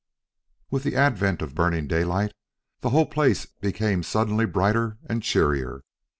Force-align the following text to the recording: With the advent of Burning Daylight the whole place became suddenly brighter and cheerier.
With 0.71 0.81
the 0.81 0.95
advent 0.95 1.43
of 1.43 1.53
Burning 1.53 1.85
Daylight 1.87 2.31
the 2.79 2.89
whole 2.89 3.05
place 3.05 3.45
became 3.45 4.01
suddenly 4.01 4.47
brighter 4.47 4.97
and 5.07 5.21
cheerier. 5.21 5.83